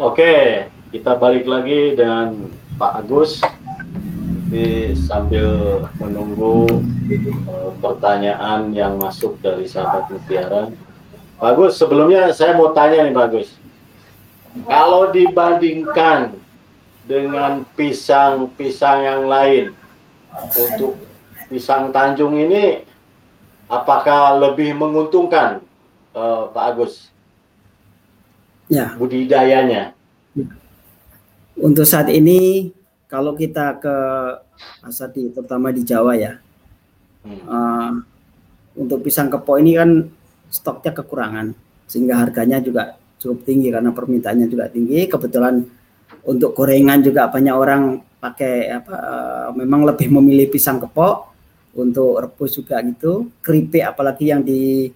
[0.00, 2.48] Oke, kita balik lagi dengan
[2.80, 3.44] Pak Agus.
[4.48, 6.64] Jadi sambil menunggu
[7.44, 10.72] uh, pertanyaan yang masuk dari sahabat Mutiara.
[11.36, 13.52] Pak Agus, sebelumnya saya mau tanya nih Pak Agus.
[14.64, 16.40] Kalau dibandingkan
[17.04, 19.76] dengan pisang-pisang yang lain,
[20.56, 20.96] untuk
[21.52, 22.80] pisang Tanjung ini
[23.68, 25.60] apakah lebih menguntungkan
[26.16, 27.11] uh, Pak Agus?
[28.72, 28.96] Ya.
[28.96, 29.92] Budidayanya.
[31.60, 32.72] Untuk saat ini
[33.04, 33.96] kalau kita ke
[34.80, 36.40] pasar di terutama di Jawa ya,
[37.28, 37.44] hmm.
[37.44, 37.92] uh,
[38.80, 40.08] untuk pisang kepok ini kan
[40.48, 41.52] stoknya kekurangan
[41.84, 45.04] sehingga harganya juga cukup tinggi karena permintaannya juga tinggi.
[45.04, 45.60] Kebetulan
[46.24, 51.28] untuk gorengan juga banyak orang pakai apa uh, memang lebih memilih pisang kepok
[51.76, 53.28] untuk rebus juga gitu.
[53.44, 54.88] Keripik apalagi yang di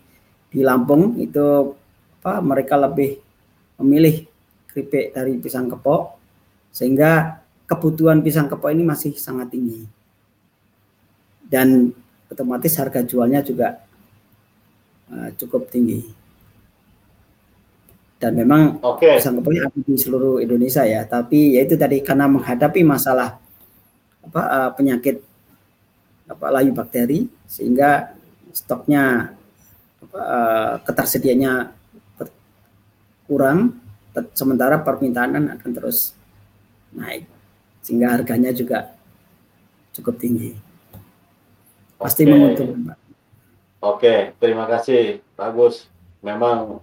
[0.48, 1.76] di Lampung itu
[2.24, 3.25] apa mereka lebih
[3.80, 4.24] memilih
[4.70, 6.16] keripik dari pisang kepok
[6.72, 9.88] sehingga kebutuhan pisang kepok ini masih sangat tinggi.
[11.46, 11.94] Dan
[12.28, 13.80] otomatis harga jualnya juga
[15.08, 16.04] uh, cukup tinggi.
[18.16, 19.20] Dan memang okay.
[19.20, 23.40] pisang kepok ini ada di seluruh Indonesia ya, tapi yaitu tadi karena menghadapi masalah
[24.26, 25.22] apa uh, penyakit
[26.26, 28.10] apa layu bakteri sehingga
[28.50, 29.30] stoknya
[30.02, 31.75] apa, uh, ketersediaannya
[33.26, 33.78] kurang
[34.32, 36.16] sementara permintaan akan terus
[36.96, 37.28] naik
[37.84, 38.96] sehingga harganya juga
[39.94, 40.56] cukup tinggi.
[41.96, 42.30] Pasti okay.
[42.32, 42.98] menguntungkan, Pak.
[43.86, 45.86] Oke, terima kasih Pak Agus.
[46.24, 46.82] Memang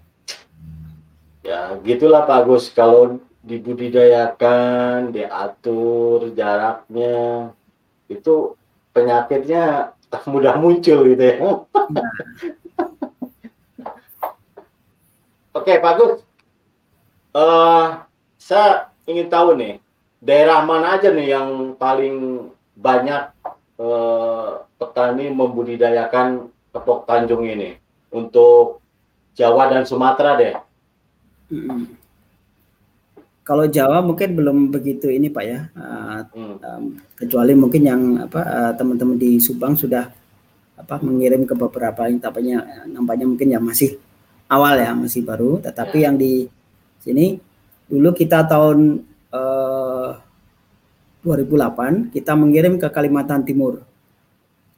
[1.43, 7.51] ya gitulah Pak Agus kalau dibudidayakan, diatur jaraknya
[8.07, 8.55] itu
[8.95, 9.91] penyakitnya
[10.31, 11.35] mudah muncul gitu ya.
[11.35, 11.51] ya.
[15.53, 16.23] Oke, Pak Agus.
[17.33, 18.05] Uh,
[18.37, 19.81] saya ingin tahu nih,
[20.21, 23.29] daerah mana aja nih yang paling banyak
[23.77, 24.49] eh,
[24.81, 27.77] petani membudidayakan kepok Tanjung ini
[28.09, 28.81] untuk
[29.37, 30.55] Jawa dan Sumatera deh?
[31.53, 31.85] Hmm.
[33.43, 36.55] Kalau Jawa mungkin belum begitu ini Pak ya, uh, hmm.
[36.63, 36.83] um,
[37.19, 40.07] kecuali mungkin yang apa uh, teman-teman di Subang sudah
[40.79, 43.99] apa mengirim ke beberapa yang tampaknya nampaknya mungkin yang masih
[44.47, 46.03] awal ya masih baru, tetapi ya.
[46.07, 46.47] yang di
[47.03, 47.35] sini
[47.91, 49.03] dulu kita tahun
[49.35, 50.11] eh,
[51.23, 53.79] 2008 kita mengirim ke Kalimantan Timur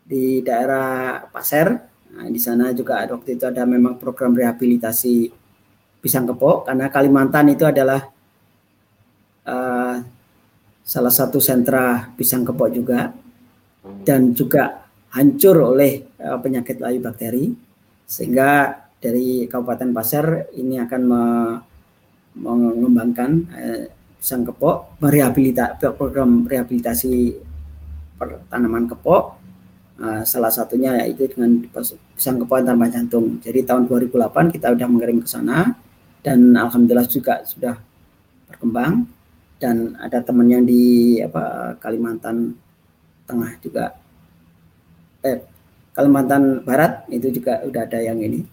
[0.06, 1.74] di daerah Pasir.
[2.16, 5.34] Nah, di sana juga waktu itu ada memang program rehabilitasi
[6.00, 8.06] pisang kepok karena Kalimantan itu adalah
[9.50, 9.98] uh,
[10.86, 13.10] salah satu sentra pisang kepok juga
[14.06, 14.86] dan juga
[15.18, 17.50] hancur oleh uh, penyakit layu bakteri
[18.06, 21.02] sehingga dari Kabupaten Pasir ini akan
[22.36, 23.84] mengembangkan uh,
[24.20, 27.36] pisang kepok, merehabilitasi program rehabilitasi
[28.52, 29.42] tanaman kepok.
[29.96, 31.64] Uh, salah satunya yaitu dengan
[32.12, 33.40] pisang kepok tanpa jantung.
[33.40, 35.72] Jadi tahun 2008 kita sudah mengirim ke sana
[36.20, 37.80] dan alhamdulillah juga sudah
[38.50, 39.08] berkembang
[39.62, 42.58] dan ada teman yang di apa Kalimantan
[43.26, 43.94] Tengah juga
[45.26, 45.42] eh
[45.96, 48.44] Kalimantan Barat itu juga udah ada yang ini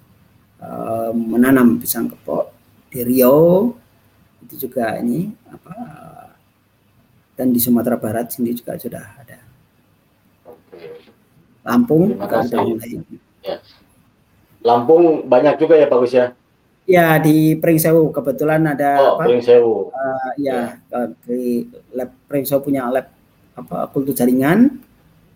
[0.62, 2.51] uh, menanam pisang kepok
[2.92, 3.72] di Riau
[4.44, 5.72] itu juga ini apa
[7.32, 9.41] dan di Sumatera Barat sini juga sudah ada.
[11.64, 13.00] Lampung juga ada mulai.
[13.41, 13.56] Ya.
[14.60, 16.26] Lampung banyak juga ya Pak Gus ya?
[16.84, 19.24] Ya di Pringsewu kebetulan ada oh, apa?
[19.30, 19.88] Pringsewu.
[19.88, 21.66] Uh, ya, ya di
[21.97, 23.09] lab Pringsewu punya lab
[23.56, 24.82] apa kultur jaringan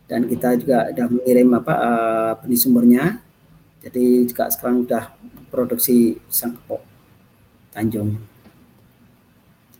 [0.07, 3.05] dan kita juga sudah mengirim apa uh, benih sumbernya.
[3.81, 5.15] Jadi juga sekarang sudah
[5.49, 6.96] produksi sangkepok
[7.77, 8.17] Tanjung.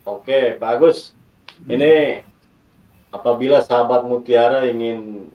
[0.05, 1.17] Oke, bagus.
[1.65, 2.21] Ini
[3.09, 5.33] apabila sahabat Mutiara ingin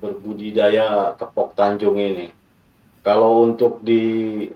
[0.00, 2.32] berbudidaya kepok Tanjung ini,
[3.04, 4.48] kalau untuk di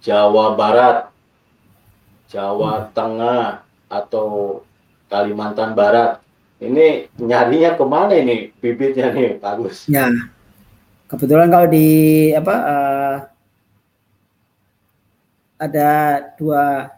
[0.00, 1.12] Jawa Barat,
[2.32, 2.86] Jawa hmm.
[2.96, 3.44] Tengah,
[3.92, 4.62] atau
[5.12, 6.24] Kalimantan Barat,
[6.64, 9.84] ini nyarinya ke mana ini bibitnya nih, bagus?
[9.84, 10.08] Ya,
[11.12, 13.14] kebetulan kalau di apa uh,
[15.60, 16.88] ada dua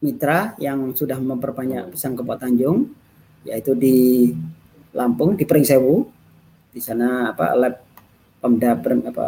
[0.00, 2.88] mitra yang sudah memperbanyak pisang kepok Tanjung
[3.44, 4.32] yaitu di
[4.96, 6.08] Lampung di Pringsewu
[6.72, 7.74] di sana apa lab
[8.40, 9.26] Pemda apa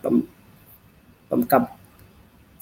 [0.00, 0.24] pem,
[1.28, 1.76] Pemkap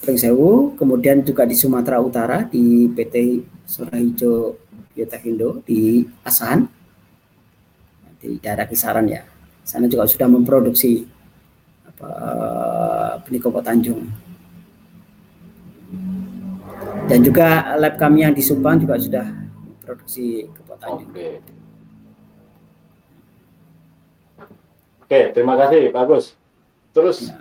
[0.03, 4.59] Pringsewu kemudian juga di Sumatera Utara di PT Surahijo
[4.95, 6.63] Biotekindo di Asahan.
[8.23, 9.27] Di daerah kisaran ya.
[9.67, 11.05] Sana juga sudah memproduksi
[11.89, 12.11] apa
[13.25, 14.24] benih kepok Tanjung
[17.05, 19.29] Dan juga lab kami yang di Subang juga sudah
[19.85, 20.49] produksi
[20.81, 21.13] Tanjung.
[21.13, 21.29] Oke.
[25.05, 26.33] Oke, terima kasih Pak Agus.
[26.97, 27.37] Terus ya.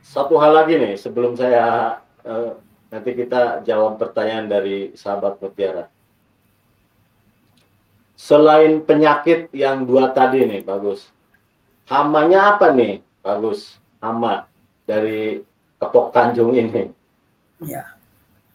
[0.00, 2.56] satu hal lagi nih sebelum saya uh,
[2.88, 5.92] nanti kita jawab pertanyaan dari sahabat Mutiara.
[8.16, 11.10] Selain penyakit yang dua tadi nih, bagus.
[11.90, 13.76] Hamanya apa nih, bagus?
[13.98, 14.46] Hama
[14.88, 15.42] dari
[15.76, 16.88] Kepok Tanjung ini.
[17.62, 17.98] Ya,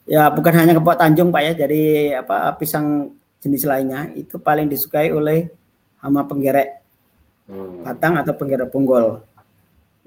[0.07, 1.83] ya bukan hanya Kepok Tanjung Pak ya, jadi
[2.23, 3.11] apa pisang
[3.43, 5.51] jenis lainnya itu paling disukai oleh
[6.01, 6.81] hama penggerek
[7.51, 7.83] hmm.
[7.85, 9.21] batang atau penggerek punggol.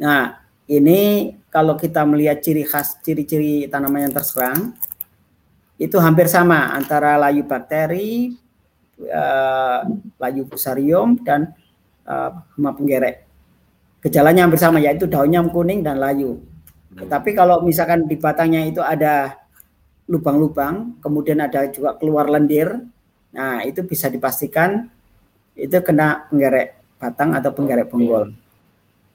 [0.01, 4.73] Nah, ini kalau kita melihat ciri khas, ciri-ciri tanaman yang terserang,
[5.77, 8.33] itu hampir sama antara layu bakteri,
[9.05, 9.85] uh,
[10.17, 11.53] layu fusarium, dan
[12.09, 13.29] uh, hama penggerek.
[14.01, 16.41] Gejalanya hampir sama yaitu daunnya kuning dan layu.
[16.41, 17.05] Hmm.
[17.05, 19.37] Tetapi kalau misalkan di batangnya itu ada
[20.11, 22.83] lubang-lubang, kemudian ada juga keluar lendir,
[23.31, 24.91] nah itu bisa dipastikan
[25.55, 28.35] itu kena penggerek batang atau penggerek penggol.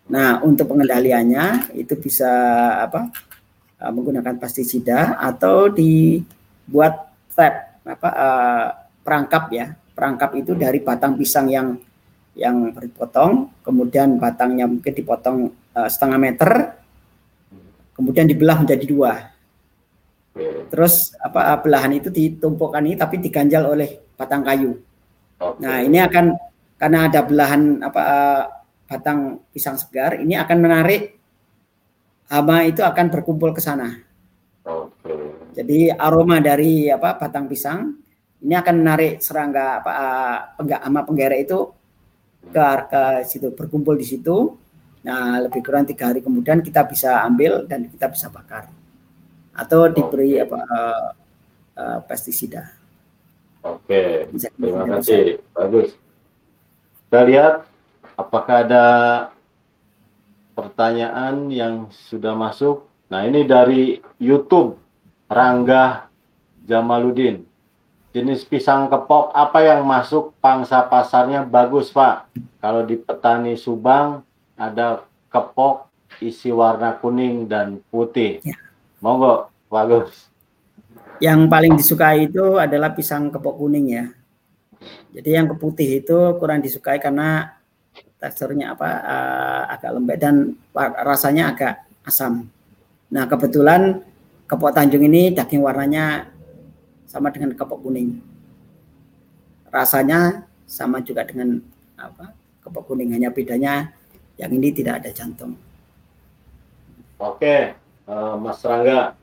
[0.07, 2.31] Nah, untuk pengendaliannya itu bisa
[2.79, 3.11] apa?
[3.75, 8.67] Uh, menggunakan pestisida atau dibuat trap apa uh,
[9.03, 9.75] perangkap ya.
[9.95, 11.75] Perangkap itu dari batang pisang yang
[12.35, 16.51] yang dipotong, kemudian batangnya mungkin dipotong uh, setengah meter,
[17.95, 19.34] kemudian dibelah menjadi dua.
[20.67, 24.75] Terus apa belahan itu ditumpukkan ini tapi diganjal oleh batang kayu.
[25.63, 26.35] Nah ini akan
[26.75, 28.03] karena ada belahan apa
[28.83, 31.15] batang pisang segar ini akan menarik
[32.27, 33.95] hama itu akan berkumpul ke sana.
[34.67, 35.15] Oke.
[35.55, 37.95] Jadi aroma dari apa batang pisang
[38.43, 39.93] ini akan menarik serangga apa
[40.59, 41.71] penggak hama penggere itu
[42.51, 44.51] ke ke situ berkumpul di situ.
[45.07, 48.67] Nah lebih kurang tiga hari kemudian kita bisa ambil dan kita bisa bakar
[49.55, 51.07] atau diberi apa uh,
[51.79, 52.75] uh, pestisida.
[53.63, 54.29] Oke.
[54.35, 55.41] Terima kasih.
[55.55, 55.95] Bagus.
[57.07, 57.65] Kita lihat
[58.15, 58.85] Apakah ada
[60.55, 62.87] pertanyaan yang sudah masuk?
[63.11, 64.79] Nah, ini dari YouTube
[65.27, 66.07] Rangga
[66.63, 67.43] Jamaluddin.
[68.15, 72.31] Jenis pisang kepok apa yang masuk pangsa pasarnya bagus, Pak?
[72.63, 74.23] Kalau di petani Subang
[74.55, 75.91] ada kepok
[76.23, 78.39] isi warna kuning dan putih.
[78.47, 78.55] Ya.
[79.05, 80.33] Monggo, bagus.
[81.21, 84.09] Yang paling disukai itu adalah pisang kepok kuning ya.
[85.13, 87.53] Jadi yang keputih itu kurang disukai karena
[88.17, 90.57] teksturnya apa uh, agak lembek dan
[91.05, 92.49] rasanya agak asam.
[93.13, 94.01] Nah kebetulan
[94.49, 96.25] kepok Tanjung ini daging warnanya
[97.05, 98.17] sama dengan kepok kuning.
[99.69, 101.61] Rasanya sama juga dengan
[101.93, 102.33] apa
[102.65, 103.93] kepok kuning hanya bedanya
[104.41, 105.53] yang ini tidak ada jantung.
[107.21, 109.13] Oke, uh, Mas Rangga.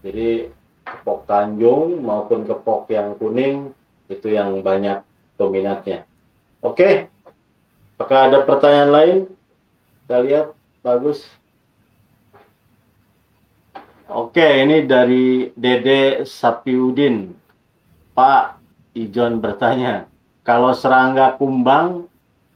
[0.00, 0.52] Jadi
[0.86, 3.74] kepok Tanjung maupun kepok yang kuning
[4.06, 5.02] itu yang banyak
[5.34, 6.06] dominatnya.
[6.62, 7.10] Oke,
[7.96, 9.18] Apakah ada pertanyaan lain?
[10.04, 10.46] Kita lihat,
[10.84, 11.24] bagus.
[14.04, 17.32] Oke, ini dari Dede Sapiudin.
[18.12, 18.60] Pak
[18.92, 20.04] Ijon bertanya,
[20.44, 22.04] kalau serangga kumbang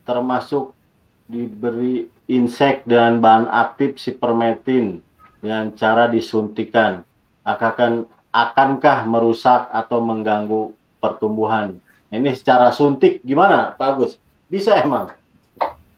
[0.05, 0.77] termasuk
[1.25, 5.01] diberi insek dengan bahan aktif sipermetin
[5.41, 7.03] dengan cara disuntikan,
[7.45, 11.81] akan akankah merusak atau mengganggu pertumbuhan?
[12.13, 14.13] Ini secara suntik gimana, Pak Agus?
[14.51, 15.15] Bisa emang?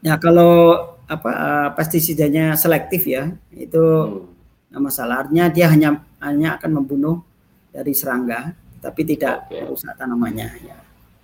[0.03, 4.79] Ya kalau apa uh, pestisidanya selektif ya itu hmm.
[4.79, 5.25] masalah.
[5.25, 5.89] Artinya dia hanya
[6.21, 7.25] hanya akan membunuh
[7.73, 9.65] dari serangga, tapi tidak okay.
[9.65, 10.47] merusak tanamannya.
[10.63, 10.77] Ya.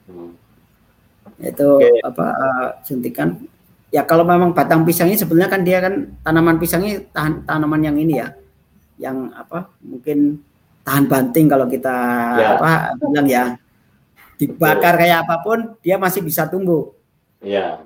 [0.10, 0.34] Hmm.
[1.38, 2.02] Itu okay.
[2.04, 3.40] apa uh, suntikan.
[3.90, 8.22] Ya kalau memang batang pisangnya sebenarnya kan dia kan tanaman pisangnya tahan tanaman yang ini
[8.22, 8.38] ya,
[9.02, 10.46] yang apa mungkin
[10.86, 11.96] tahan banting kalau kita
[12.38, 12.48] ya.
[12.58, 13.44] apa bilang ya
[14.38, 15.02] dibakar Betul.
[15.02, 16.94] kayak apa pun dia masih bisa tumbuh.
[17.42, 17.82] Ya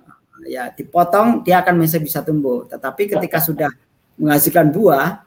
[0.48, 2.68] ya dipotong dia akan masih bisa tumbuh.
[2.68, 3.72] Tetapi ketika sudah
[4.20, 5.24] menghasilkan buah,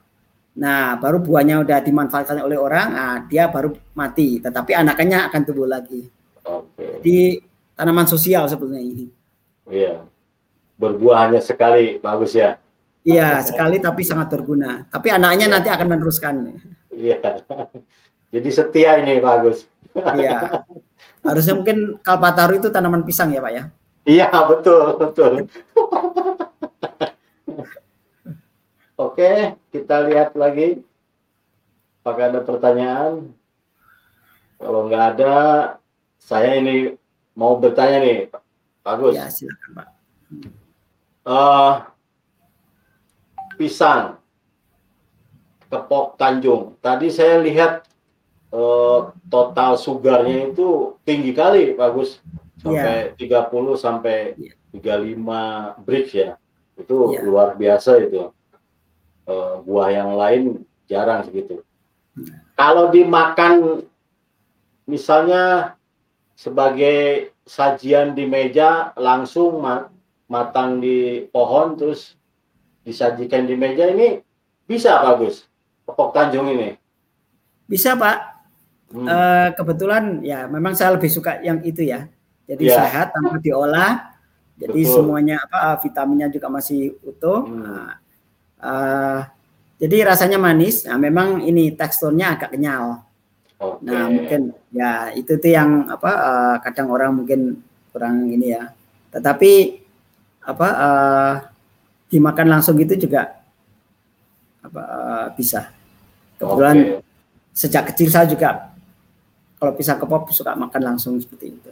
[0.57, 4.39] nah baru buahnya udah dimanfaatkan oleh orang, nah, dia baru mati.
[4.41, 6.07] Tetapi anakannya akan tumbuh lagi.
[6.47, 7.03] Oke.
[7.03, 7.19] Jadi
[7.75, 9.07] tanaman sosial sebetulnya ini.
[9.67, 10.07] Iya.
[10.77, 12.61] Berbuah hanya sekali, bagus ya.
[13.07, 14.85] Iya, sekali tapi sangat berguna.
[14.91, 15.53] Tapi anaknya ya.
[15.57, 16.35] nanti akan meneruskan.
[16.91, 17.45] Iya.
[18.35, 19.65] Jadi setia ini bagus.
[19.95, 20.67] Iya.
[21.23, 23.65] Harusnya mungkin kalpataru itu tanaman pisang ya, Pak ya?
[24.07, 25.33] Iya betul betul.
[28.97, 30.81] Oke, kita lihat lagi.
[32.01, 33.35] Apakah ada pertanyaan?
[34.63, 35.35] Kalau nggak ada,
[36.17, 36.95] saya ini
[37.35, 38.43] mau bertanya nih, Pak
[38.87, 39.15] Agus.
[39.19, 39.87] Ya, silakan Pak.
[41.27, 41.83] Uh,
[43.59, 44.23] pisang,
[45.67, 46.79] kepok Tanjung.
[46.79, 47.83] Tadi saya lihat
[48.55, 52.23] eh, total sugarnya itu tinggi kali bagus
[52.61, 53.43] sampai yeah.
[53.51, 55.03] 30 sampai yeah.
[55.83, 56.31] 35 bridge ya
[56.77, 57.23] itu yeah.
[57.25, 58.33] luar biasa itu
[59.29, 60.43] eh, buah yang lain
[60.89, 61.63] jarang segitu
[62.17, 62.41] yeah.
[62.57, 63.85] kalau dimakan
[64.87, 65.75] misalnya
[66.37, 69.63] sebagai sajian di meja langsung
[70.27, 72.19] matang di pohon terus
[72.83, 74.23] disajikan di meja ini
[74.67, 75.47] bisa bagus
[75.87, 76.75] pokok Tanjung ini
[77.67, 78.17] bisa Pak
[78.95, 79.07] hmm.
[79.07, 79.17] e,
[79.55, 82.11] kebetulan ya memang saya lebih suka yang itu ya
[82.47, 82.75] jadi ya.
[82.83, 84.15] sehat tanpa diolah
[84.57, 84.95] jadi Betul.
[84.95, 87.63] semuanya apa vitaminnya juga masih utuh hmm.
[87.63, 87.93] nah,
[88.63, 89.21] uh,
[89.77, 93.05] jadi rasanya manis nah, memang ini teksturnya agak kenyal
[93.61, 93.85] okay.
[93.85, 97.61] nah mungkin ya itu tuh yang apa uh, kadang orang mungkin
[97.93, 98.73] kurang ini ya
[99.13, 99.86] tetapi
[100.47, 101.35] apa uh,
[102.07, 103.43] dimakan langsung itu juga
[104.63, 105.75] apa uh, bisa.
[106.39, 107.03] Kebetulan okay.
[107.51, 108.71] sejak kecil saya juga
[109.59, 111.71] kalau pisang kepop suka makan langsung seperti itu.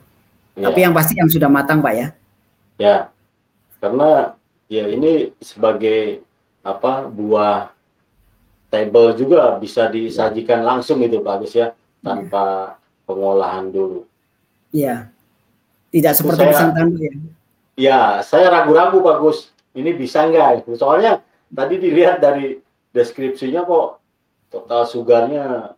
[0.59, 0.71] Ya.
[0.71, 2.09] Tapi yang pasti yang sudah matang pak ya.
[2.75, 2.97] Ya,
[3.79, 4.35] karena
[4.67, 6.25] ya ini sebagai
[6.65, 7.71] apa buah
[8.73, 11.71] table juga bisa disajikan langsung itu bagus ya
[12.03, 13.07] tanpa ya.
[13.07, 14.03] pengolahan dulu.
[14.75, 15.07] Iya.
[15.95, 17.15] Tidak seperti pisang tandu ya.
[17.75, 19.51] Ya, saya ragu-ragu Pak Gus.
[19.75, 20.71] Ini bisa nggak?
[20.79, 22.63] Soalnya tadi dilihat dari
[22.95, 23.99] deskripsinya kok
[24.47, 25.75] total sugarnya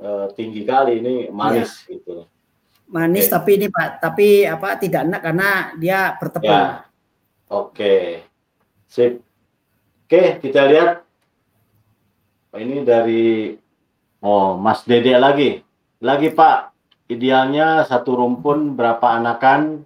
[0.00, 2.00] uh, tinggi kali ini manis ya.
[2.00, 2.24] gitu.
[2.88, 3.34] Manis okay.
[3.36, 6.48] tapi ini Pak, tapi apa tidak enak karena dia bertepung.
[6.48, 6.88] Ya.
[7.52, 7.68] Oke.
[7.72, 8.00] Okay.
[8.88, 9.20] Sip.
[10.04, 11.04] Oke, kita lihat.
[12.54, 13.50] Ini dari
[14.22, 15.58] oh Mas Dede lagi.
[15.98, 16.70] Lagi Pak,
[17.10, 19.82] idealnya satu rumpun berapa anakan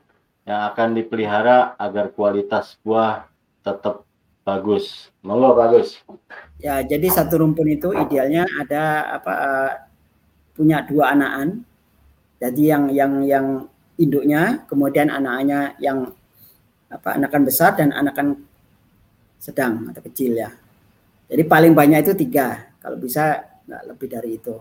[0.49, 3.29] yang akan dipelihara agar kualitas buah
[3.61, 4.09] tetap
[4.49, 5.13] bagus.
[5.21, 6.01] Monggo bagus.
[6.57, 9.73] Ya, jadi satu rumpun itu idealnya ada apa uh,
[10.57, 11.69] punya dua anakan.
[12.41, 13.47] Jadi yang yang yang
[14.01, 16.17] induknya, kemudian anaknya yang
[16.89, 18.49] apa anakan besar dan anakan
[19.37, 20.49] sedang atau kecil ya.
[21.29, 24.57] Jadi paling banyak itu tiga, kalau bisa nggak lebih dari itu.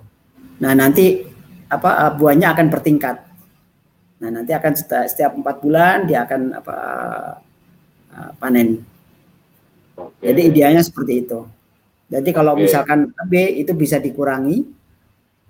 [0.59, 1.23] Nah nanti
[1.71, 3.23] apa buahnya akan bertingkat.
[4.17, 4.73] Nah, nanti akan
[5.05, 6.77] setiap empat bulan dia akan apa
[8.17, 8.81] uh, panen.
[9.97, 10.25] Oke.
[10.25, 11.45] Jadi idealnya seperti itu.
[12.09, 12.65] Jadi kalau Oke.
[12.65, 14.65] misalkan B itu bisa dikurangi,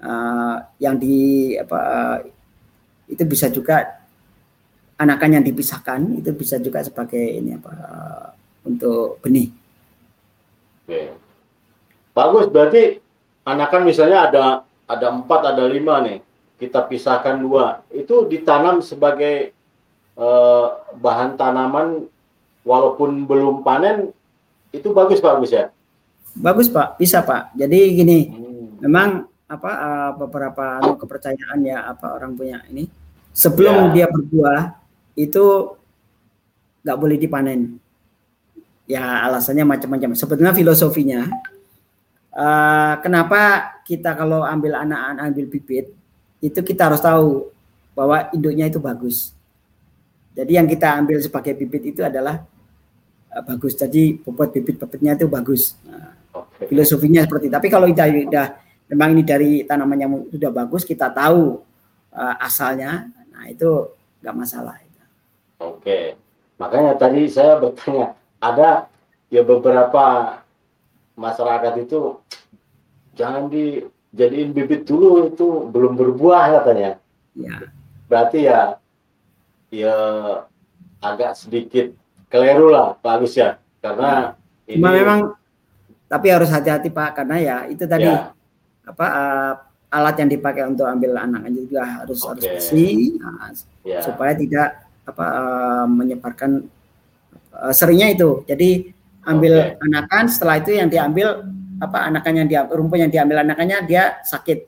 [0.03, 2.17] uh, yang di apa uh,
[3.07, 4.03] itu bisa juga
[4.97, 8.27] anakan yang dipisahkan itu bisa juga sebagai ini apa uh,
[8.67, 9.47] untuk benih.
[10.83, 11.01] Oke.
[12.11, 12.97] Bagus berarti
[13.47, 14.43] anakan misalnya ada
[14.89, 16.26] ada empat ada lima nih
[16.57, 17.85] kita pisahkan dua.
[17.93, 19.53] Itu ditanam sebagai
[20.17, 22.09] uh, bahan tanaman
[22.65, 24.11] walaupun belum panen
[24.73, 25.69] itu bagus bagus ya?
[26.37, 26.97] Bagus pak.
[26.97, 27.53] Bisa pak.
[27.53, 28.83] Jadi gini hmm.
[28.83, 32.83] memang apa uh, beberapa anu, kepercayaan ya apa orang punya ini
[33.31, 34.03] sebelum yeah.
[34.03, 34.61] dia berbuah
[35.15, 35.45] itu
[36.83, 37.79] nggak boleh dipanen.
[38.87, 40.15] Ya alasannya macam-macam.
[40.15, 41.27] Sebetulnya filosofinya
[42.37, 45.96] uh, kenapa kita kalau ambil anak-anak ambil bibit
[46.43, 47.49] itu kita harus tahu
[47.97, 49.33] bahwa induknya itu bagus.
[50.37, 52.45] Jadi yang kita ambil sebagai bibit itu adalah
[53.33, 53.73] uh, bagus.
[53.73, 55.73] Jadi bobot bibit-bibitnya itu bagus.
[55.81, 56.69] Nah, okay.
[56.69, 57.55] Filosofinya seperti itu.
[57.57, 58.47] Tapi kalau kita sudah
[58.93, 61.57] memang ini dari tanaman yang sudah bagus, kita tahu
[62.13, 64.77] uh, asalnya, nah itu nggak masalah.
[65.57, 66.13] Oke,
[66.61, 68.85] makanya tadi saya bertanya, ada
[69.33, 70.37] ya beberapa
[71.17, 72.21] masyarakat itu
[73.17, 73.81] jangan di
[74.17, 76.97] jadiin bibit dulu itu belum berbuah katanya.
[77.37, 77.69] Ya.
[78.09, 78.81] Berarti ya
[79.69, 79.95] ya
[80.97, 81.93] agak sedikit
[82.33, 83.61] keliru lah Pak Agus ya.
[83.77, 84.33] Karena
[84.65, 84.73] ya.
[84.73, 85.37] ini memang
[86.09, 88.33] tapi harus hati-hati Pak karena ya itu tadi ya.
[88.89, 89.53] apa uh,
[89.93, 92.27] alat yang dipakai untuk ambil anak juga harus okay.
[92.27, 93.51] harus bersih nah,
[93.85, 94.01] ya.
[94.03, 96.67] supaya tidak apa uh, menyebarkan
[97.53, 98.43] uh, seringnya itu.
[98.49, 98.91] Jadi
[99.27, 99.85] ambil okay.
[99.85, 101.43] anakan setelah itu yang diambil
[101.77, 104.59] apa anakannya dia rumput yang diambil anakannya dia sakit.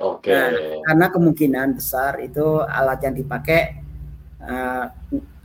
[0.00, 0.32] Oke.
[0.32, 0.34] Okay.
[0.34, 0.50] Nah,
[0.86, 3.60] karena kemungkinan besar itu alat yang dipakai
[4.42, 4.86] uh,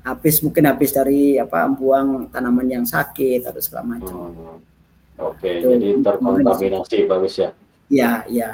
[0.05, 4.15] habis mungkin habis dari apa buang tanaman yang sakit atau segala macam.
[4.31, 4.57] Hmm.
[5.15, 7.49] Oke, okay, jadi terkontaminasi bagus ya.
[7.87, 8.49] Iya, iya.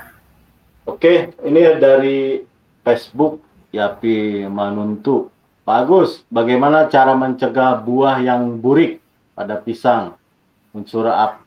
[0.85, 2.45] Oke, ini dari
[2.85, 3.41] Facebook
[3.73, 5.33] Yapi Manuntu.
[5.65, 6.21] Bagus.
[6.29, 9.01] Bagaimana cara mencegah buah yang burik
[9.33, 10.17] pada pisang?
[10.73, 11.40] Unsur ap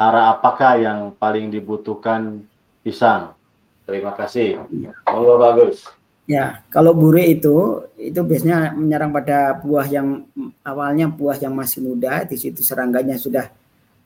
[0.00, 2.40] arah apakah yang paling dibutuhkan
[2.80, 3.36] pisang?
[3.84, 4.64] Terima kasih.
[5.04, 5.84] Monggo bagus.
[6.24, 10.24] Ya, kalau bure itu itu biasanya menyerang pada buah yang
[10.62, 13.50] awalnya buah yang masih muda, di situ serangganya sudah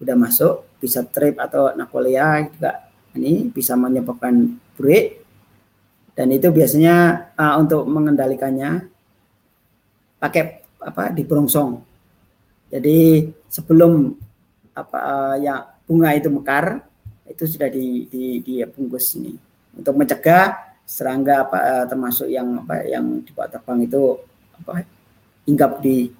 [0.00, 5.20] sudah masuk, bisa trip atau nakolea juga ini bisa menyebabkan break
[6.16, 8.88] dan itu biasanya uh, untuk mengendalikannya
[10.18, 11.78] pakai apa di perongsong.
[12.72, 14.16] Jadi sebelum
[14.74, 16.84] apa uh, ya bunga itu mekar
[17.28, 19.32] itu sudah di di, di bungkus ini
[19.76, 24.02] untuk mencegah serangga apa uh, termasuk yang apa yang dibawa terbang itu
[24.60, 24.84] apa
[25.48, 26.12] hinggap di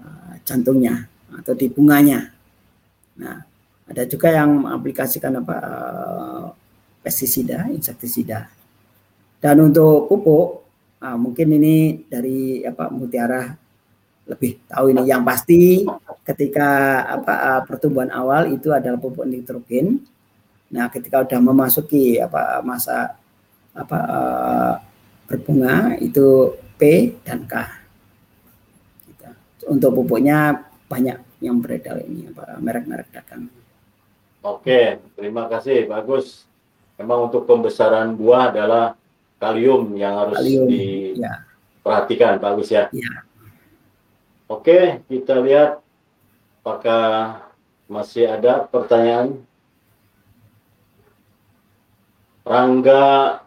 [0.00, 2.24] uh, jantungnya atau di bunganya.
[3.20, 3.36] Nah,
[3.88, 6.46] ada juga yang mengaplikasikan apa uh,
[7.04, 8.48] pestisida, insektisida.
[9.38, 10.46] Dan untuk pupuk,
[11.04, 13.52] uh, mungkin ini dari apa Mutiara
[14.28, 15.02] lebih tahu ini.
[15.08, 15.60] Yang pasti
[16.28, 16.70] ketika
[17.08, 20.04] apa uh, pertumbuhan awal itu adalah pupuk nitrogen.
[20.68, 23.16] Nah, ketika sudah memasuki apa masa
[23.72, 24.74] apa uh,
[25.24, 27.54] berbunga itu P dan K.
[29.08, 29.28] Gitu.
[29.72, 33.48] Untuk pupuknya banyak yang beredar ini apa merek-merek dagang.
[34.44, 36.46] Oke, terima kasih, bagus.
[36.98, 38.94] Memang untuk pembesaran buah adalah
[39.38, 40.66] kalium yang harus kalium,
[41.14, 41.46] ya.
[41.82, 42.42] diperhatikan, ya.
[42.42, 42.84] bagus ya.
[42.90, 43.12] ya.
[44.48, 45.84] Oke, kita lihat
[46.64, 47.44] apakah
[47.84, 49.44] masih ada pertanyaan.
[52.48, 53.44] Rangga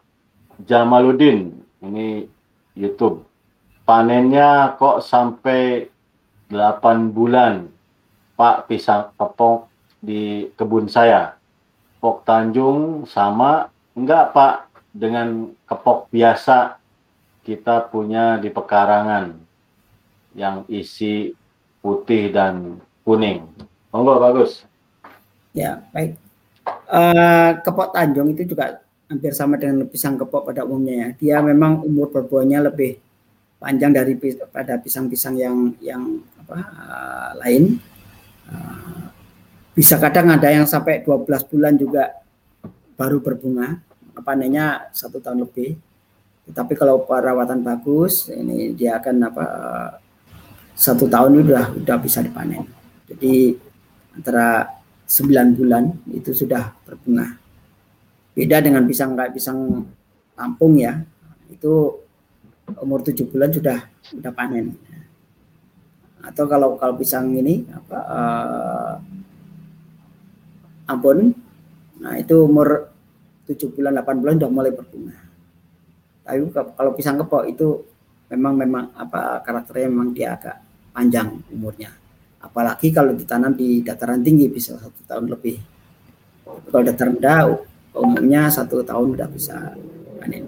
[0.62, 2.30] Jamaluddin, ini
[2.78, 3.26] YouTube.
[3.82, 5.90] Panennya kok sampai
[6.54, 7.66] 8 bulan,
[8.38, 11.34] Pak pisang kepok di kebun saya.
[11.98, 16.78] Pok Tanjung sama enggak Pak dengan kepok biasa
[17.42, 19.41] kita punya di pekarangan
[20.38, 21.36] yang isi
[21.82, 23.48] putih dan kuning.
[23.92, 24.64] Monggo bagus.
[25.52, 26.16] Ya, baik.
[26.88, 28.80] Uh, kepok Tanjung itu juga
[29.12, 31.10] hampir sama dengan pisang kepok pada umumnya ya.
[31.20, 32.96] Dia memang umur berbuahnya lebih
[33.60, 34.16] panjang dari
[34.48, 37.82] pada pisang-pisang yang yang apa uh, lain.
[38.48, 39.12] Uh,
[39.76, 42.12] bisa kadang ada yang sampai 12 bulan juga
[43.00, 43.80] baru berbunga,
[44.24, 45.80] panennya satu tahun lebih.
[46.52, 49.46] Tapi kalau perawatan bagus, ini dia akan apa
[50.76, 52.64] satu tahun sudah sudah bisa dipanen.
[53.12, 53.56] Jadi
[54.16, 54.68] antara
[55.06, 57.36] 9 bulan itu sudah berbunga.
[58.32, 59.84] Beda dengan pisang kayak pisang
[60.40, 60.98] Lampung ya,
[61.52, 62.02] itu
[62.82, 64.74] umur tujuh bulan sudah sudah panen.
[66.24, 68.94] Atau kalau kalau pisang ini apa uh,
[70.90, 71.32] Ambon.
[72.02, 72.90] Nah, itu umur
[73.46, 75.14] 7 bulan 8 bulan sudah mulai berbunga.
[76.26, 77.86] Tapi kalau pisang kepok itu
[78.32, 80.58] memang memang apa karakternya memang dia agak
[80.96, 81.92] panjang umurnya.
[82.42, 85.60] Apalagi kalau ditanam di dataran tinggi bisa satu tahun lebih.
[86.72, 87.42] Kalau dataran rendah
[87.92, 89.56] umumnya satu tahun sudah bisa
[90.18, 90.48] panen.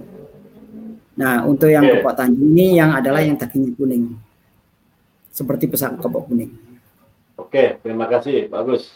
[1.19, 4.17] Nah untuk yang kepok tanjung ini yang adalah yang dagingnya kuning,
[5.30, 6.50] seperti pisang kepok kuning.
[7.38, 8.89] Oke, terima kasih, bagus.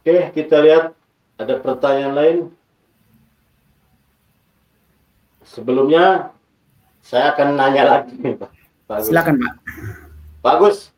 [0.00, 0.92] Oke, kita lihat
[1.40, 2.38] ada pertanyaan lain.
[5.44, 6.33] Sebelumnya
[7.04, 8.16] saya akan nanya lagi,
[8.88, 9.04] Pak.
[9.04, 9.52] Silakan, Pak.
[10.40, 10.88] Bagus.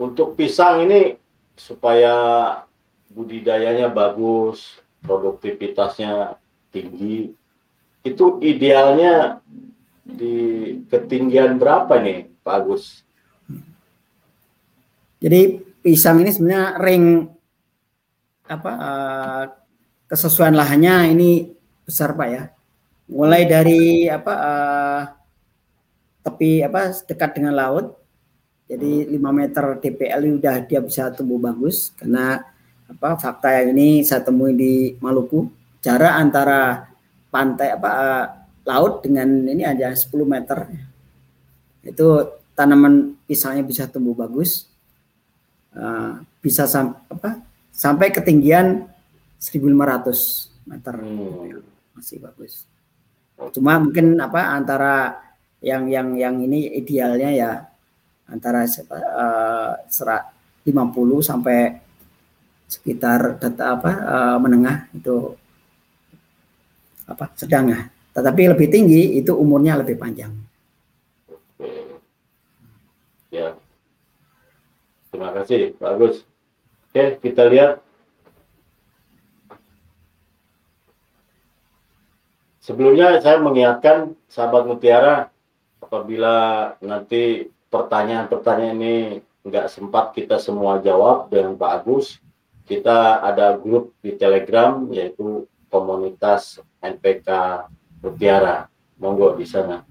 [0.00, 1.20] Untuk pisang ini
[1.54, 2.14] supaya
[3.12, 6.40] budidayanya bagus, produktivitasnya
[6.72, 7.30] tinggi,
[8.02, 9.44] itu idealnya
[10.02, 10.34] di
[10.88, 13.04] ketinggian berapa nih, Pak Agus?
[15.22, 17.04] Jadi pisang ini sebenarnya ring
[18.46, 19.44] apa uh,
[20.10, 21.30] kesesuaian lahannya ini
[21.82, 22.42] besar pak ya
[23.10, 25.02] mulai dari apa uh,
[26.22, 27.98] tepi apa dekat dengan laut.
[28.70, 32.40] Jadi 5 meter DPL udah dia bisa tumbuh bagus karena
[32.88, 35.50] apa fakta yang ini saya temui di Maluku.
[35.82, 36.88] Jarak antara
[37.28, 38.26] pantai apa uh,
[38.64, 40.70] laut dengan ini ada 10 meter.
[41.82, 44.70] Itu tanaman pisangnya bisa tumbuh bagus.
[45.72, 47.40] Uh, bisa sam apa
[47.72, 48.88] sampai ketinggian
[49.40, 50.94] 1500 meter.
[50.96, 51.64] Hmm.
[51.92, 52.71] masih bagus
[53.52, 55.18] cuma mungkin apa antara
[55.62, 57.50] yang yang yang ini idealnya ya
[58.30, 60.30] antara uh, serat
[60.62, 60.72] 50
[61.20, 61.74] sampai
[62.70, 65.36] sekitar data apa uh, menengah itu
[67.06, 67.80] apa sedang ya
[68.12, 70.32] tetapi lebih tinggi itu umurnya lebih panjang.
[73.32, 73.56] Ya.
[75.08, 76.28] Terima kasih bagus
[76.92, 77.80] Oke, kita lihat.
[82.62, 85.34] Sebelumnya saya mengingatkan sahabat Mutiara,
[85.82, 88.96] apabila nanti pertanyaan-pertanyaan ini
[89.42, 92.22] nggak sempat kita semua jawab dengan Pak Agus,
[92.70, 97.26] kita ada grup di Telegram yaitu komunitas NPK
[97.98, 98.70] Mutiara.
[99.02, 99.82] Monggo di sana.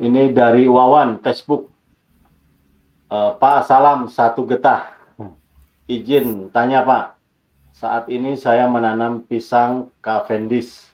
[0.00, 1.68] Ini dari Wawan Facebook.
[3.12, 4.96] Uh, Pak Salam satu getah
[5.88, 7.16] izin tanya Pak,
[7.72, 10.87] saat ini saya menanam pisang Cavendish.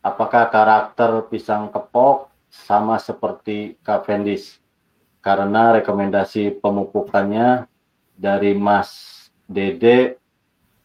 [0.00, 4.58] Apakah karakter pisang kepok sama seperti Cavendish?
[5.20, 7.68] Karena rekomendasi pemupukannya
[8.16, 8.88] dari Mas
[9.44, 10.16] Dede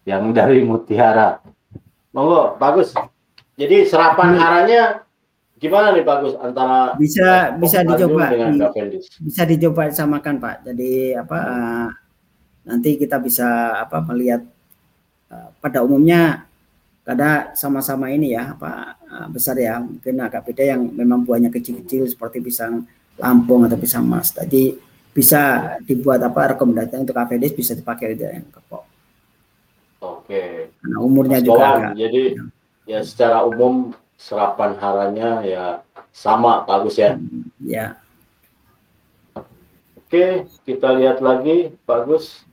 [0.04, 1.40] yang dari Mutiara.
[2.12, 2.92] Monggo, bagus.
[3.56, 5.08] Jadi serapan haranya
[5.56, 10.56] gimana nih bagus antara bisa bisa dicoba di, bisa dicoba samakan Pak.
[10.68, 11.88] Jadi apa hmm.
[12.68, 14.44] nanti kita bisa apa melihat
[15.26, 16.46] Eh, pada umumnya
[17.06, 22.10] kada sama-sama ini ya apa eh, besar ya mungkin agak beda yang memang buahnya kecil-kecil
[22.10, 22.84] seperti pisang
[23.16, 24.76] Lampung atau pisang Mas tadi
[25.16, 28.84] bisa dibuat apa rekomendasi untuk AVD bisa dipakai itu yang kepok.
[30.04, 30.76] Oke.
[30.84, 32.44] Karena umurnya Mas juga agak, jadi ya.
[32.84, 35.64] ya secara umum serapan haranya ya
[36.12, 37.16] sama bagus ya.
[37.64, 37.96] Ya.
[39.96, 42.44] Oke, kita lihat lagi bagus.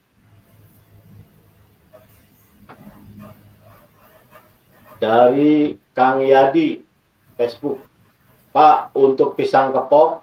[5.02, 6.78] Dari Kang Yadi
[7.34, 7.82] Facebook.
[8.54, 10.22] Pak, untuk pisang kepok,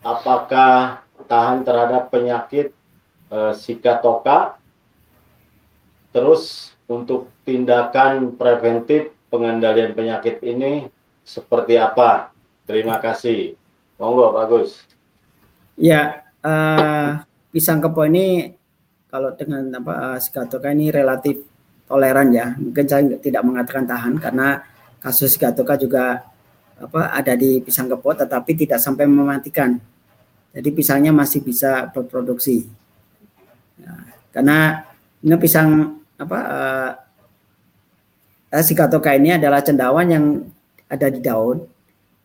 [0.00, 2.72] apakah tahan terhadap penyakit
[3.28, 4.56] e, sikatoka?
[6.14, 10.88] Terus untuk tindakan preventif pengendalian penyakit ini
[11.26, 12.32] seperti apa?
[12.64, 13.58] Terima kasih.
[14.00, 14.80] Monggo, bagus.
[15.74, 17.18] Ya, uh,
[17.50, 18.54] pisang kepok ini
[19.10, 21.42] kalau dengan apa uh, sikatoka ini relatif
[21.88, 22.56] toleran ya.
[22.56, 24.64] Mungkin saya tidak mengatakan tahan karena
[25.00, 26.24] kasus Gatoka juga
[26.74, 29.78] apa ada di pisang kepot tetapi tidak sampai mematikan.
[30.54, 32.66] Jadi pisangnya masih bisa berproduksi.
[33.78, 33.92] Ya,
[34.30, 34.86] karena
[35.18, 36.90] ini pisang apa uh,
[38.54, 40.24] eh, Sigatoka ini adalah cendawan yang
[40.86, 41.66] ada di daun.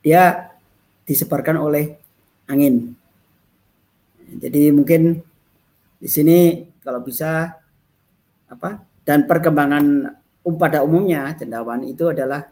[0.06, 0.54] Dia
[1.10, 1.98] disebarkan oleh
[2.46, 2.94] angin.
[4.30, 5.26] Jadi mungkin
[5.98, 7.58] di sini kalau bisa
[8.46, 10.14] apa dan perkembangan
[10.46, 12.46] um, pada umumnya cendawan itu adalah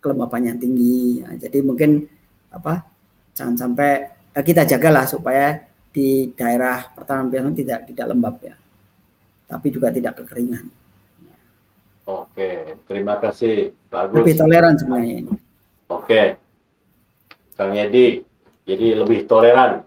[0.00, 1.20] kelembapan yang tinggi.
[1.20, 2.08] Nah, jadi mungkin
[2.48, 2.88] apa
[3.36, 5.60] jangan sampai eh, kita jagalah supaya
[5.92, 8.56] di daerah pertanaman biasa tidak tidak lembab ya,
[9.44, 10.72] tapi juga tidak kekeringan.
[12.08, 13.76] Oke, terima kasih.
[13.92, 14.24] Bagus.
[14.24, 15.34] Lebih toleran sebenarnya ini.
[15.92, 16.22] Oke,
[17.60, 18.24] Kang Yedi,
[18.64, 19.84] jadi lebih toleran.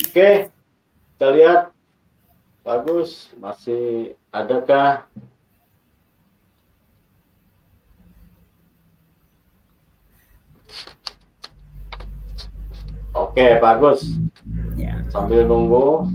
[0.00, 1.60] Oke, kita lihat.
[2.60, 5.06] Bagus, masih adakah
[13.10, 14.06] Oke, bagus.
[14.78, 15.02] Ya.
[15.10, 16.06] Sambil nunggu,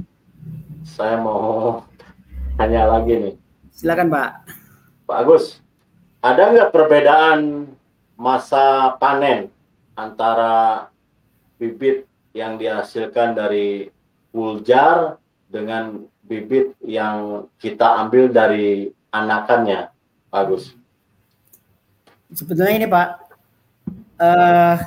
[0.87, 1.83] saya mau
[2.57, 3.33] tanya lagi nih.
[3.75, 4.31] Silakan, Pak.
[5.03, 5.59] Pak Agus,
[6.23, 7.67] ada nggak perbedaan
[8.15, 9.51] masa panen
[9.93, 10.87] antara
[11.59, 13.91] bibit yang dihasilkan dari
[14.31, 15.19] uljar
[15.51, 19.93] dengan bibit yang kita ambil dari anakannya,
[20.33, 20.73] bagus.
[22.33, 23.07] Sebetulnya ini Pak,
[24.19, 24.77] uh,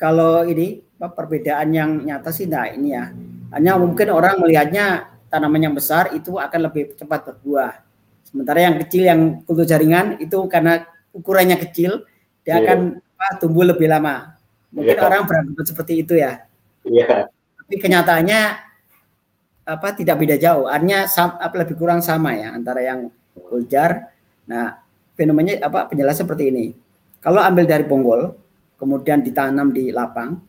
[0.00, 3.12] kalau ini Pak, perbedaan yang nyata sih nah ini ya.
[3.52, 7.84] Hanya mungkin orang melihatnya tanaman yang besar itu akan lebih cepat berbuah.
[8.24, 12.08] Sementara yang kecil yang kultur jaringan itu karena ukurannya kecil,
[12.42, 12.60] dia yeah.
[12.64, 14.40] akan Pak, tumbuh lebih lama.
[14.72, 15.04] Mungkin yeah.
[15.04, 16.48] orang beranggapan seperti itu ya.
[16.88, 17.04] Iya.
[17.04, 17.22] Yeah.
[17.60, 18.40] Tapi kenyataannya
[19.62, 20.66] apa tidak beda jauh.
[20.66, 21.06] Artinya
[21.38, 23.10] apa lebih kurang sama ya antara yang
[23.50, 24.10] uljar.
[24.50, 24.78] Nah,
[25.14, 26.66] fenomenanya apa penjelasan seperti ini.
[27.22, 28.34] Kalau ambil dari bonggol
[28.74, 30.42] kemudian ditanam di lapang,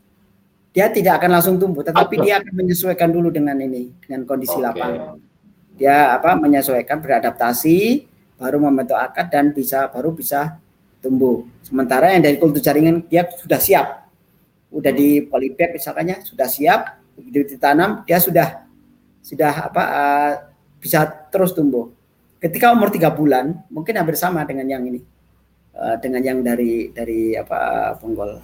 [0.74, 4.66] dia tidak akan langsung tumbuh, tetapi dia akan menyesuaikan dulu dengan ini, dengan kondisi okay.
[4.66, 5.22] lapang.
[5.78, 8.10] Dia apa menyesuaikan, beradaptasi,
[8.42, 10.58] baru membentuk akar dan bisa baru bisa
[10.98, 11.46] tumbuh.
[11.62, 14.10] Sementara yang dari kultur jaringan dia sudah siap,
[14.74, 18.63] udah di polybag misalkannya sudah siap, begitu ditanam dia sudah
[19.24, 20.34] sudah apa uh,
[20.84, 21.88] bisa terus tumbuh.
[22.44, 25.00] Ketika umur tiga bulan mungkin hampir sama dengan yang ini,
[25.74, 28.44] uh, dengan yang dari dari apa ponggol.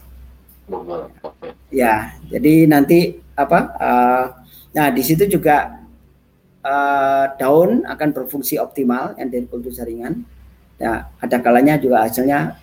[1.73, 3.59] Ya, jadi nanti apa?
[3.75, 4.25] Uh,
[4.71, 5.83] nah di situ juga
[6.63, 10.23] uh, daun akan berfungsi optimal yang dari kultur jaringan.
[10.79, 12.55] Ya, ada kalanya juga hasilnya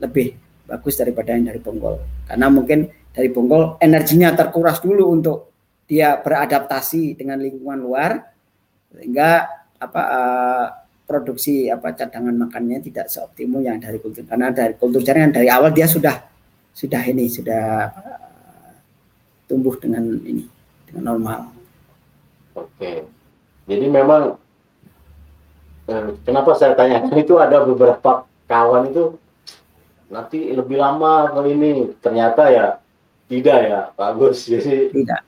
[0.00, 2.00] lebih bagus daripada yang dari ponggol.
[2.24, 5.55] Karena mungkin dari ponggol energinya terkuras dulu untuk
[5.86, 8.10] dia beradaptasi dengan lingkungan luar
[8.90, 9.46] sehingga
[9.78, 10.66] apa uh,
[11.06, 15.70] produksi apa cadangan makannya tidak seoptimal yang dari kultur karena dari kultur jaringan dari awal
[15.70, 16.26] dia sudah
[16.74, 18.74] sudah ini sudah uh,
[19.46, 20.44] tumbuh dengan ini
[20.90, 21.54] dengan normal.
[22.56, 23.04] Oke,
[23.68, 24.40] jadi memang
[25.86, 29.14] eh, kenapa saya tanyakan itu ada beberapa kawan itu
[30.10, 31.72] nanti lebih lama kali ini.
[32.00, 32.66] Ternyata ya
[33.26, 35.20] tidak ya bagus jadi tidak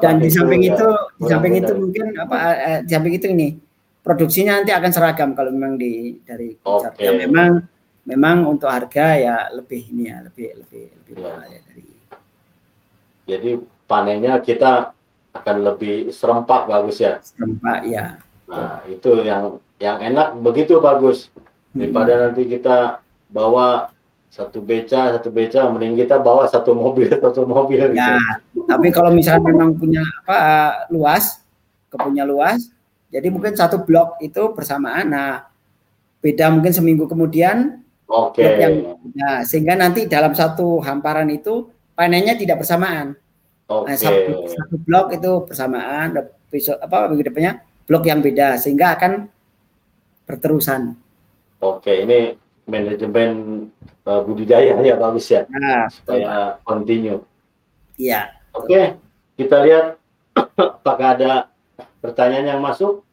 [0.00, 3.48] dan di samping itu, ya, di samping itu mungkin apa eh, di samping itu ini
[4.06, 7.10] produksinya nanti akan seragam kalau memang di dari okay.
[7.10, 7.64] ya, memang
[8.06, 11.22] memang untuk harga ya lebih ini ya lebih lebih lebih ya.
[11.26, 11.84] mahal ya dari
[13.26, 13.50] jadi
[13.90, 14.94] panennya kita
[15.34, 21.28] akan lebih serempak bagus ya serempak ya nah itu yang yang enak begitu bagus
[21.74, 22.22] daripada hmm.
[22.30, 23.90] nanti kita bawa
[24.28, 27.96] satu beca satu beca mending kita bawa satu mobil satu mobil gitu.
[27.96, 28.18] ya
[28.66, 30.38] tapi kalau misalnya memang punya apa
[30.92, 31.40] luas
[31.88, 32.68] kepunya luas
[33.08, 35.48] jadi mungkin satu blok itu bersamaan nah
[36.20, 38.38] beda mungkin seminggu kemudian Oke.
[38.38, 38.62] Okay.
[38.62, 38.74] Yang,
[39.18, 41.66] nah, sehingga nanti dalam satu hamparan itu
[41.98, 43.18] panennya tidak bersamaan.
[43.66, 43.82] Oke.
[43.82, 43.90] Okay.
[43.90, 46.14] Nah, satu, satu blok itu bersamaan,
[46.46, 47.52] besok apa minggu depannya
[47.86, 49.26] blok yang beda sehingga akan
[50.26, 50.94] berterusan.
[51.58, 51.96] Oke, okay.
[52.06, 52.18] ini
[52.70, 53.30] manajemen
[54.06, 55.44] uh, budidaya ya bagus ya.
[55.50, 57.20] Nah, supaya continue.
[57.98, 58.32] Iya.
[58.56, 58.84] Oke, okay.
[59.36, 59.86] kita lihat
[60.80, 61.32] apakah ada
[62.00, 63.04] pertanyaan yang masuk.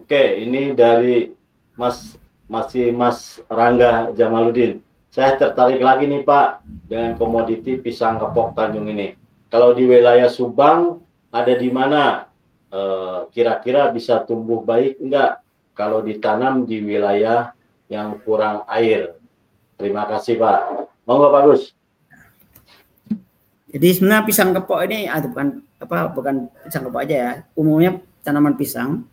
[0.00, 1.32] Oke, ini dari
[1.76, 2.16] Mas
[2.48, 4.84] masih Mas Rangga Jamaluddin.
[5.08, 9.14] Saya tertarik lagi nih Pak dengan komoditi pisang kepok Tanjung ini.
[9.48, 10.98] Kalau di wilayah Subang
[11.30, 12.26] ada di mana
[12.74, 15.43] eh, kira-kira e, bisa tumbuh baik enggak
[15.74, 17.52] kalau ditanam di wilayah
[17.90, 19.18] yang kurang air?
[19.74, 20.88] Terima kasih Pak.
[21.04, 21.62] Monggo Pak Gus.
[23.74, 27.32] Jadi sebenarnya pisang kepok ini ada bukan apa bukan pisang kepok aja ya.
[27.58, 29.04] Umumnya tanaman pisang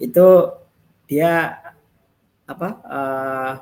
[0.00, 0.50] itu
[1.06, 1.60] dia
[2.44, 3.52] apa uh,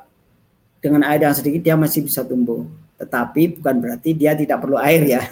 [0.82, 2.66] dengan air yang sedikit dia masih bisa tumbuh
[2.98, 5.22] tetapi bukan berarti dia tidak perlu air ya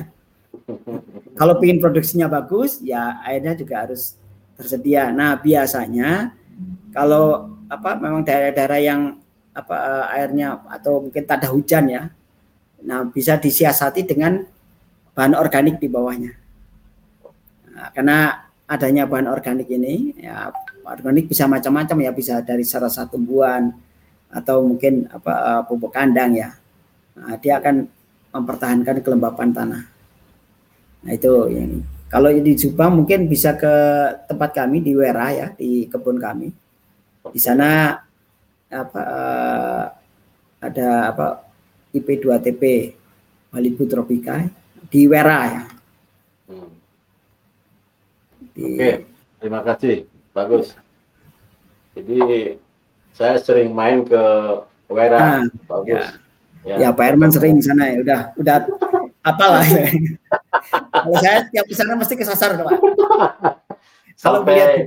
[1.38, 4.14] kalau ingin produksinya bagus ya airnya juga harus
[4.54, 6.34] tersedia nah biasanya
[6.90, 9.00] kalau apa memang daerah-daerah yang
[9.54, 12.02] apa uh, airnya atau mungkin tak ada hujan ya
[12.80, 14.40] nah bisa disiasati dengan
[15.14, 16.32] bahan organik di bawahnya.
[17.76, 20.48] Nah, karena adanya bahan organik ini ya
[20.86, 23.68] organik bisa macam-macam ya bisa dari salah satu tumbuhan
[24.30, 26.56] atau mungkin apa uh, pupuk kandang ya.
[27.20, 27.84] Nah, dia akan
[28.30, 29.82] mempertahankan kelembapan tanah.
[31.04, 33.74] Nah itu yang kalau di Subang mungkin bisa ke
[34.24, 36.48] tempat kami di Wera ya di kebun kami
[37.30, 37.98] di sana
[38.70, 39.84] apa uh,
[40.60, 41.26] ada apa
[41.90, 42.94] IP2TP
[43.50, 44.46] Malibu Tropika
[44.86, 45.62] di Wera ya.
[46.46, 46.70] Hmm.
[48.54, 48.90] Di, Oke,
[49.42, 50.74] terima kasih bagus.
[51.98, 52.54] Jadi
[53.10, 54.22] saya sering main ke
[54.90, 56.02] Wera, ah, bagus.
[56.66, 56.76] Ya.
[56.76, 56.76] ya.
[56.86, 58.56] ya Pak Herman sering di sana ya, udah udah
[59.26, 59.66] apalah.
[61.02, 62.78] Kalau saya tiap di sana mesti kesasar Pak.
[64.20, 64.86] Kalau lihat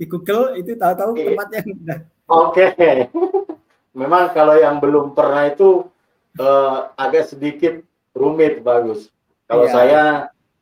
[0.00, 1.98] di Google itu tahu-tahu tempatnya udah.
[2.32, 2.72] Oke.
[4.00, 5.84] Memang kalau yang belum pernah itu
[6.40, 7.84] uh, agak sedikit
[8.16, 9.12] rumit bagus.
[9.44, 9.72] Kalau ya.
[9.76, 10.02] saya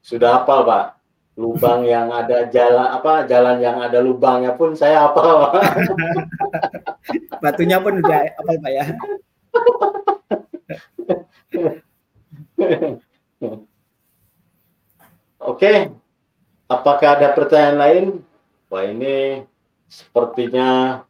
[0.02, 0.98] sudah hafal Pak
[1.38, 5.54] lubang yang ada jalan apa jalan yang ada lubangnya pun saya apa
[7.42, 8.84] batunya pun udah apa pak ya
[15.38, 15.94] Oke,
[16.66, 18.04] apakah ada pertanyaan lain?
[18.68, 19.44] Wah ini
[19.88, 21.02] sepertinya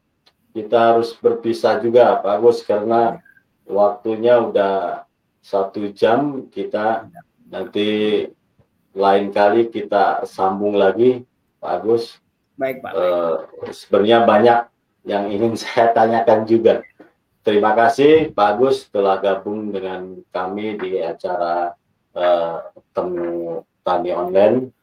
[0.55, 3.19] kita harus berpisah juga Pak Agus karena
[3.67, 5.05] waktunya udah
[5.43, 7.11] satu jam kita
[7.49, 8.25] nanti
[8.99, 11.23] lain kali kita sambung lagi,
[11.63, 12.19] Pak Agus.
[12.59, 12.91] Baik, Pak.
[12.91, 13.35] Uh,
[13.71, 14.59] sebenarnya banyak
[15.07, 16.83] yang ingin saya tanyakan juga.
[17.47, 21.73] Terima kasih, Pak Agus, telah gabung dengan kami di acara
[22.13, 22.59] uh,
[22.93, 24.75] temu tani online.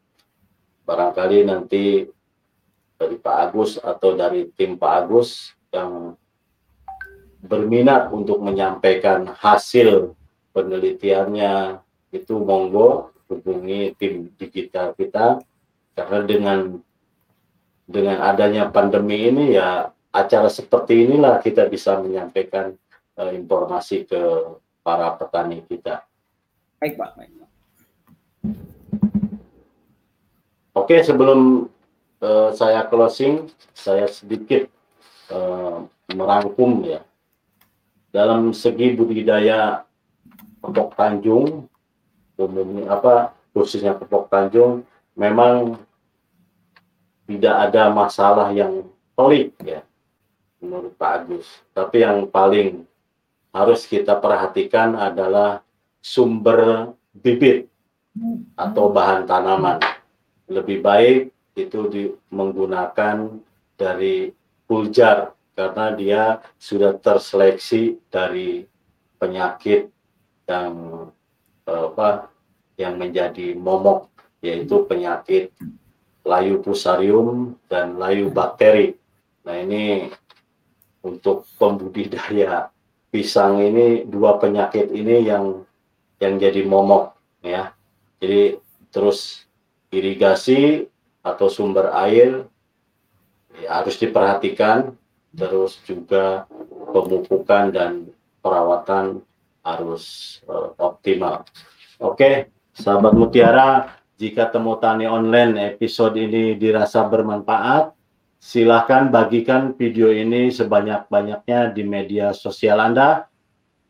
[0.87, 2.05] Barangkali nanti
[2.95, 6.15] dari Pak Agus atau dari tim Pak Agus yang
[7.45, 10.15] berminat untuk menyampaikan hasil
[10.55, 11.83] penelitiannya
[12.15, 15.43] itu monggo hubungi tim digital kita
[15.93, 16.59] karena dengan
[17.85, 22.73] dengan adanya pandemi ini ya acara seperti inilah kita bisa menyampaikan
[23.19, 24.21] uh, informasi ke
[24.81, 26.01] para petani kita.
[26.81, 27.09] Baik Pak.
[27.19, 27.49] Baik, Pak.
[30.75, 31.71] Oke sebelum
[32.21, 34.69] uh, saya closing saya sedikit
[35.33, 37.01] uh, merangkum ya
[38.15, 39.83] dalam segi budidaya
[40.63, 41.67] pokok Tanjung
[42.87, 44.83] apa khususnya Pupuk Tanjung
[45.15, 45.79] memang
[47.25, 49.81] tidak ada masalah yang pelik ya
[50.59, 51.47] menurut Pak Agus.
[51.71, 52.83] Tapi yang paling
[53.55, 55.63] harus kita perhatikan adalah
[56.03, 57.71] sumber bibit
[58.57, 59.79] atau bahan tanaman.
[60.45, 63.39] Lebih baik itu di, menggunakan
[63.79, 64.29] dari
[64.67, 66.23] puljar karena dia
[66.59, 68.67] sudah terseleksi dari
[69.15, 69.87] penyakit
[70.45, 71.09] yang
[71.65, 72.29] apa
[72.75, 74.11] yang menjadi momok
[74.43, 75.49] yaitu penyakit
[76.27, 78.99] layu pusarium dan layu bakteri.
[79.47, 80.11] Nah ini
[81.01, 82.69] untuk pembudidaya
[83.09, 85.63] pisang ini dua penyakit ini yang
[86.19, 87.71] yang jadi momok ya.
[88.19, 88.59] Jadi
[88.91, 89.47] terus
[89.93, 90.89] irigasi
[91.25, 92.45] atau sumber air
[93.57, 94.93] ya, harus diperhatikan
[95.33, 96.45] terus juga
[96.93, 98.13] pemupukan dan
[98.45, 99.25] perawatan
[99.65, 101.43] harus uh, optimal.
[101.97, 107.91] Oke, sahabat Mutiara, jika temu tani online episode ini dirasa bermanfaat,
[108.37, 113.25] silahkan bagikan video ini sebanyak-banyaknya di media sosial Anda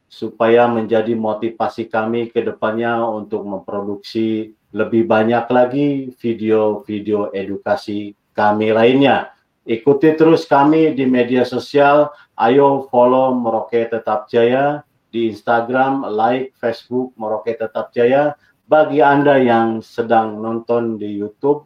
[0.07, 5.87] supaya menjadi motivasi kami ke depannya untuk memproduksi lebih banyak lagi
[6.19, 9.31] video-video edukasi kami lainnya.
[9.63, 12.11] Ikuti terus kami di media sosial.
[12.35, 14.83] Ayo follow Merauke Tetap Jaya
[15.15, 18.35] di Instagram, like Facebook Merauke Tetap Jaya.
[18.67, 21.65] Bagi Anda yang sedang nonton di YouTube,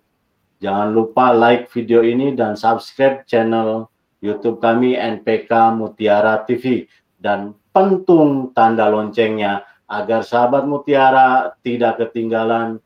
[0.59, 3.87] Jangan lupa like video ini dan subscribe channel
[4.19, 6.83] YouTube kami NPK Mutiara TV
[7.15, 12.83] dan pentung tanda loncengnya agar sahabat Mutiara tidak ketinggalan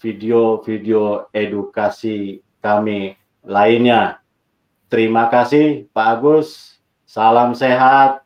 [0.00, 4.24] video-video edukasi kami lainnya.
[4.88, 6.80] Terima kasih Pak Agus.
[7.04, 8.24] Salam sehat.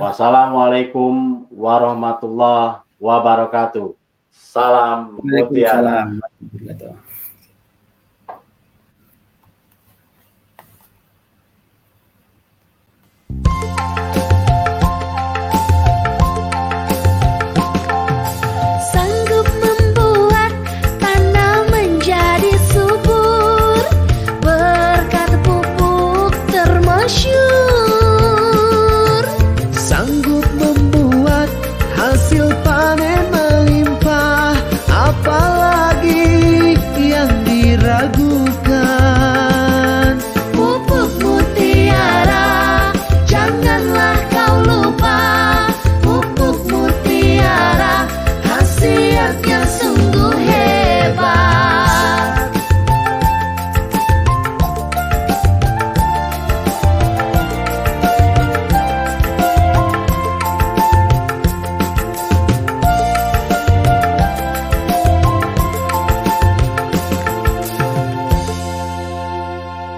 [0.00, 3.92] Wassalamualaikum warahmatullahi wabarakatuh.
[4.30, 6.08] Salam Mutiara.